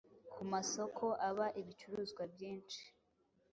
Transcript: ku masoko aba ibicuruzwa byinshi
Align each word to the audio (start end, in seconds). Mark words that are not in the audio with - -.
ku 0.33 0.41
masoko 0.53 1.05
aba 1.29 1.45
ibicuruzwa 1.59 2.23
byinshi 2.33 2.81